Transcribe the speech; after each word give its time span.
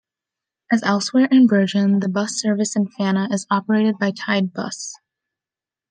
As 0.71 0.81
elsewhere 0.81 1.27
in 1.29 1.45
Bergen, 1.45 1.99
the 1.99 2.09
bus 2.09 2.31
service 2.33 2.75
in 2.75 2.87
Fana 2.87 3.31
is 3.31 3.45
operated 3.51 3.99
by 3.99 4.09
Tide 4.09 4.51
Buss. 4.51 4.95